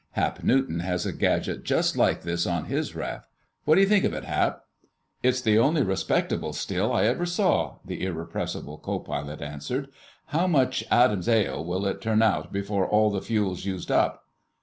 [0.13, 3.29] Hap Newton has a gadget just like this on his raft....
[3.65, 4.63] What do you think of it, Hap?"
[5.21, 9.89] "It's the only respectable still I ever saw," the irrepressible co pilot answered.
[10.29, 14.25] "How much 'Adam's Ale' will it turn out before all the fuel's used up?"